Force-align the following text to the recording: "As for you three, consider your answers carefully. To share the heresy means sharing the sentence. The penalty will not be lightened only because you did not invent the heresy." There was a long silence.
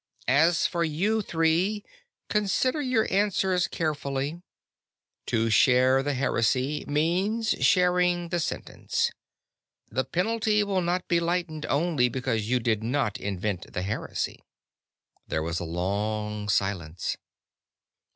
"As 0.27 0.65
for 0.65 0.83
you 0.83 1.21
three, 1.21 1.85
consider 2.27 2.81
your 2.81 3.05
answers 3.13 3.67
carefully. 3.67 4.41
To 5.27 5.51
share 5.51 6.01
the 6.01 6.15
heresy 6.15 6.83
means 6.87 7.49
sharing 7.63 8.29
the 8.29 8.39
sentence. 8.39 9.11
The 9.91 10.03
penalty 10.03 10.63
will 10.63 10.81
not 10.81 11.07
be 11.07 11.19
lightened 11.19 11.67
only 11.67 12.09
because 12.09 12.49
you 12.49 12.59
did 12.59 12.81
not 12.81 13.19
invent 13.19 13.71
the 13.73 13.83
heresy." 13.83 14.41
There 15.27 15.43
was 15.43 15.59
a 15.59 15.65
long 15.65 16.49
silence. 16.49 17.15